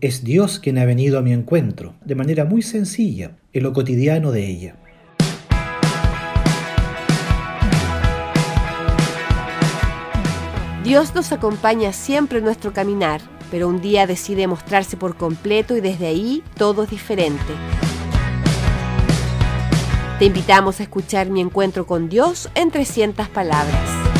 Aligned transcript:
Es 0.00 0.24
Dios 0.24 0.58
quien 0.58 0.78
ha 0.78 0.86
venido 0.86 1.18
a 1.18 1.22
mi 1.22 1.34
encuentro, 1.34 1.94
de 2.02 2.14
manera 2.14 2.46
muy 2.46 2.62
sencilla, 2.62 3.36
en 3.52 3.62
lo 3.62 3.74
cotidiano 3.74 4.32
de 4.32 4.48
ella. 4.48 4.76
Dios 10.82 11.14
nos 11.14 11.30
acompaña 11.30 11.92
siempre 11.92 12.38
en 12.38 12.44
nuestro 12.44 12.72
caminar, 12.72 13.20
pero 13.50 13.68
un 13.68 13.82
día 13.82 14.06
decide 14.06 14.46
mostrarse 14.46 14.96
por 14.96 15.16
completo 15.16 15.76
y 15.76 15.82
desde 15.82 16.06
ahí 16.06 16.42
todo 16.56 16.84
es 16.84 16.90
diferente. 16.90 17.52
Te 20.18 20.24
invitamos 20.24 20.80
a 20.80 20.84
escuchar 20.84 21.28
mi 21.28 21.42
encuentro 21.42 21.86
con 21.86 22.08
Dios 22.08 22.48
en 22.54 22.70
300 22.70 23.28
palabras. 23.28 24.11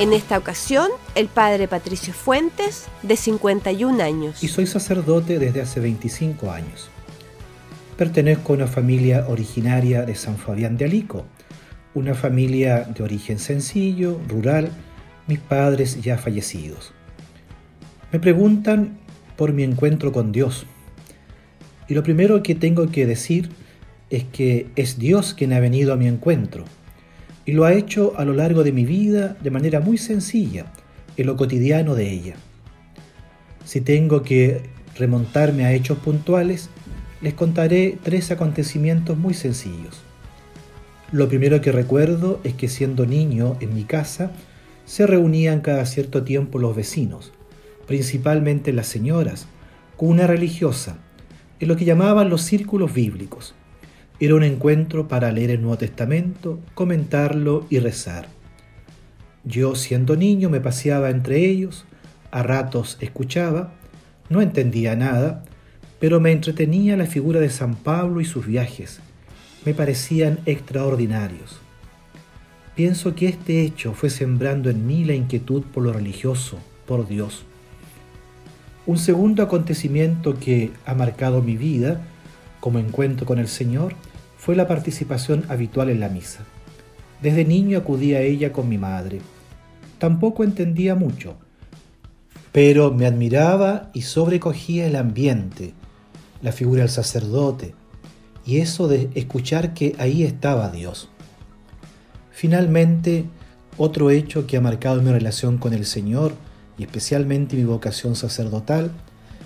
En 0.00 0.14
esta 0.14 0.38
ocasión, 0.38 0.88
el 1.14 1.28
padre 1.28 1.68
Patricio 1.68 2.14
Fuentes, 2.14 2.86
de 3.02 3.16
51 3.16 4.02
años. 4.02 4.42
Y 4.42 4.48
soy 4.48 4.66
sacerdote 4.66 5.38
desde 5.38 5.60
hace 5.60 5.78
25 5.78 6.50
años. 6.50 6.88
Pertenezco 7.98 8.54
a 8.54 8.56
una 8.56 8.66
familia 8.66 9.26
originaria 9.28 10.06
de 10.06 10.14
San 10.14 10.38
Fabián 10.38 10.78
de 10.78 10.86
Alico, 10.86 11.26
una 11.92 12.14
familia 12.14 12.84
de 12.84 13.02
origen 13.02 13.38
sencillo, 13.38 14.18
rural, 14.26 14.70
mis 15.26 15.38
padres 15.38 16.00
ya 16.00 16.16
fallecidos. 16.16 16.92
Me 18.10 18.20
preguntan 18.20 18.96
por 19.36 19.52
mi 19.52 19.64
encuentro 19.64 20.12
con 20.12 20.32
Dios. 20.32 20.64
Y 21.88 21.92
lo 21.94 22.02
primero 22.02 22.42
que 22.42 22.54
tengo 22.54 22.90
que 22.90 23.04
decir 23.04 23.50
es 24.08 24.24
que 24.24 24.70
es 24.76 24.98
Dios 24.98 25.34
quien 25.34 25.52
ha 25.52 25.60
venido 25.60 25.92
a 25.92 25.96
mi 25.96 26.08
encuentro. 26.08 26.64
Y 27.50 27.52
lo 27.52 27.64
ha 27.64 27.72
hecho 27.72 28.12
a 28.16 28.24
lo 28.24 28.32
largo 28.32 28.62
de 28.62 28.70
mi 28.70 28.84
vida 28.84 29.36
de 29.42 29.50
manera 29.50 29.80
muy 29.80 29.98
sencilla, 29.98 30.66
en 31.16 31.26
lo 31.26 31.36
cotidiano 31.36 31.96
de 31.96 32.08
ella. 32.08 32.36
Si 33.64 33.80
tengo 33.80 34.22
que 34.22 34.60
remontarme 34.96 35.64
a 35.64 35.72
hechos 35.72 35.98
puntuales, 35.98 36.70
les 37.20 37.34
contaré 37.34 37.98
tres 38.04 38.30
acontecimientos 38.30 39.18
muy 39.18 39.34
sencillos. 39.34 40.00
Lo 41.10 41.28
primero 41.28 41.60
que 41.60 41.72
recuerdo 41.72 42.38
es 42.44 42.54
que 42.54 42.68
siendo 42.68 43.04
niño 43.04 43.56
en 43.58 43.74
mi 43.74 43.82
casa 43.82 44.30
se 44.84 45.08
reunían 45.08 45.60
cada 45.60 45.86
cierto 45.86 46.22
tiempo 46.22 46.60
los 46.60 46.76
vecinos, 46.76 47.32
principalmente 47.88 48.72
las 48.72 48.86
señoras, 48.86 49.48
con 49.96 50.10
una 50.10 50.28
religiosa, 50.28 50.98
en 51.58 51.66
lo 51.66 51.74
que 51.74 51.84
llamaban 51.84 52.30
los 52.30 52.42
círculos 52.42 52.94
bíblicos. 52.94 53.56
Era 54.22 54.34
un 54.34 54.42
encuentro 54.42 55.08
para 55.08 55.32
leer 55.32 55.50
el 55.50 55.62
Nuevo 55.62 55.78
Testamento, 55.78 56.60
comentarlo 56.74 57.66
y 57.70 57.78
rezar. 57.78 58.28
Yo 59.44 59.74
siendo 59.74 60.14
niño 60.14 60.50
me 60.50 60.60
paseaba 60.60 61.08
entre 61.08 61.46
ellos, 61.46 61.86
a 62.30 62.42
ratos 62.42 62.98
escuchaba, 63.00 63.72
no 64.28 64.42
entendía 64.42 64.94
nada, 64.94 65.42
pero 65.98 66.20
me 66.20 66.32
entretenía 66.32 66.98
la 66.98 67.06
figura 67.06 67.40
de 67.40 67.48
San 67.48 67.74
Pablo 67.74 68.20
y 68.20 68.26
sus 68.26 68.46
viajes, 68.46 69.00
me 69.64 69.72
parecían 69.72 70.40
extraordinarios. 70.44 71.58
Pienso 72.76 73.14
que 73.14 73.26
este 73.26 73.62
hecho 73.62 73.94
fue 73.94 74.10
sembrando 74.10 74.68
en 74.68 74.86
mí 74.86 75.02
la 75.04 75.14
inquietud 75.14 75.62
por 75.62 75.82
lo 75.82 75.94
religioso, 75.94 76.58
por 76.86 77.08
Dios. 77.08 77.44
Un 78.84 78.98
segundo 78.98 79.42
acontecimiento 79.42 80.38
que 80.38 80.72
ha 80.84 80.94
marcado 80.94 81.40
mi 81.40 81.56
vida 81.56 82.02
como 82.60 82.78
encuentro 82.78 83.26
con 83.26 83.38
el 83.38 83.48
Señor 83.48 83.94
fue 84.36 84.54
la 84.54 84.68
participación 84.68 85.44
habitual 85.48 85.90
en 85.90 86.00
la 86.00 86.08
misa. 86.08 86.40
Desde 87.22 87.44
niño 87.44 87.78
acudía 87.78 88.18
a 88.18 88.22
ella 88.22 88.52
con 88.52 88.68
mi 88.68 88.78
madre. 88.78 89.20
Tampoco 89.98 90.44
entendía 90.44 90.94
mucho, 90.94 91.36
pero 92.52 92.92
me 92.92 93.06
admiraba 93.06 93.90
y 93.92 94.02
sobrecogía 94.02 94.86
el 94.86 94.96
ambiente, 94.96 95.74
la 96.42 96.52
figura 96.52 96.82
del 96.82 96.90
sacerdote, 96.90 97.74
y 98.46 98.58
eso 98.58 98.88
de 98.88 99.10
escuchar 99.14 99.74
que 99.74 99.94
ahí 99.98 100.22
estaba 100.22 100.70
Dios. 100.70 101.10
Finalmente, 102.30 103.26
otro 103.76 104.10
hecho 104.10 104.46
que 104.46 104.56
ha 104.56 104.60
marcado 104.60 105.02
mi 105.02 105.10
relación 105.10 105.58
con 105.58 105.74
el 105.74 105.84
Señor 105.84 106.32
y 106.78 106.84
especialmente 106.84 107.56
mi 107.56 107.64
vocación 107.64 108.16
sacerdotal 108.16 108.90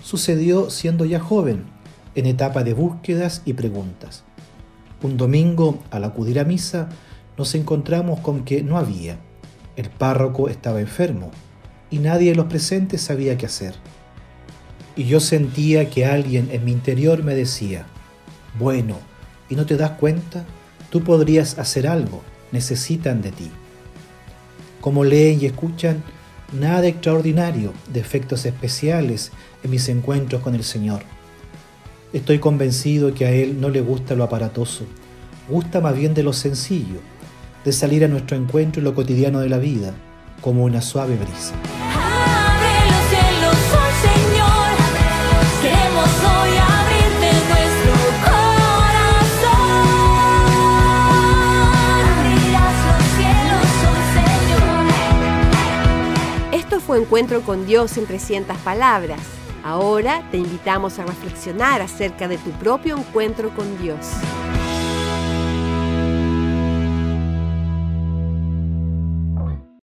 sucedió 0.01 0.69
siendo 0.69 1.03
ya 1.03 1.19
joven, 1.19 1.65
en 2.15 2.25
etapa 2.25 2.63
de 2.63 2.73
búsquedas 2.73 3.41
y 3.45 3.53
preguntas. 3.53 4.23
Un 5.03 5.17
domingo, 5.17 5.79
al 5.91 6.03
acudir 6.03 6.39
a 6.39 6.45
misa, 6.45 6.89
nos 7.37 7.53
encontramos 7.55 8.21
con 8.21 8.45
que 8.45 8.63
no 8.63 8.77
había. 8.77 9.17
El 9.75 9.89
párroco 9.89 10.49
estaba 10.49 10.79
enfermo 10.79 11.31
y 11.91 11.99
nadie 11.99 12.31
de 12.31 12.35
los 12.35 12.45
presentes 12.45 13.01
sabía 13.01 13.37
qué 13.37 13.45
hacer. 13.45 13.75
Y 14.95 15.03
yo 15.03 15.19
sentía 15.19 15.89
que 15.89 16.05
alguien 16.05 16.49
en 16.51 16.63
mi 16.63 16.71
interior 16.71 17.23
me 17.23 17.35
decía, 17.35 17.85
bueno, 18.57 18.97
¿y 19.49 19.55
no 19.55 19.65
te 19.65 19.75
das 19.75 19.91
cuenta? 19.91 20.45
Tú 20.89 21.03
podrías 21.03 21.59
hacer 21.59 21.87
algo, 21.87 22.23
necesitan 22.53 23.21
de 23.21 23.31
ti. 23.31 23.51
Como 24.79 25.03
leen 25.03 25.41
y 25.41 25.45
escuchan, 25.45 26.03
nada 26.53 26.87
extraordinario, 26.87 27.73
de 27.91 27.99
efectos 27.99 28.45
especiales 28.45 29.31
en 29.63 29.71
mis 29.71 29.89
encuentros 29.89 30.41
con 30.41 30.55
el 30.55 30.63
Señor. 30.63 31.01
Estoy 32.15 32.39
convencido 32.39 33.13
que 33.13 33.25
a 33.25 33.31
Él 33.31 33.59
no 33.59 33.67
le 33.67 33.81
gusta 33.81 34.15
lo 34.15 34.23
aparatoso, 34.23 34.85
gusta 35.49 35.81
más 35.81 35.97
bien 35.97 36.13
de 36.13 36.23
lo 36.23 36.31
sencillo, 36.31 37.01
de 37.65 37.73
salir 37.73 38.05
a 38.05 38.07
nuestro 38.07 38.37
encuentro 38.37 38.79
en 38.79 38.85
lo 38.85 38.95
cotidiano 38.95 39.41
de 39.41 39.49
la 39.49 39.57
vida, 39.57 39.93
como 40.39 40.63
una 40.63 40.81
suave 40.81 41.17
brisa. 41.17 41.53
Abre 41.93 42.87
los 42.87 43.03
cielos 43.09 43.57
hoy, 43.75 43.91
Señor. 44.07 44.71
Queremos 45.61 46.07
hoy 46.23 46.51
abrirte 46.55 47.31
nuestro 47.51 47.95
corazón. 48.23 49.75
Abrirás 52.15 52.77
los 52.87 53.03
cielos 53.17 53.67
hoy, 53.91 54.03
Señor. 56.47 56.61
Esto 56.61 56.79
fue 56.79 56.95
Encuentro 56.97 57.41
con 57.41 57.65
Dios 57.65 57.97
en 57.97 58.05
300 58.05 58.55
palabras. 58.59 59.19
Ahora 59.65 60.21
te 60.29 60.37
invitamos 60.37 60.99
a 60.99 61.05
reflexionar 61.07 61.81
acerca 61.81 62.27
de 62.27 62.37
tu 62.37 62.51
propio 62.51 62.95
encuentro 62.95 63.49
con 63.55 63.81
Dios. 63.81 63.97